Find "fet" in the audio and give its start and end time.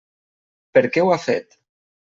1.27-1.59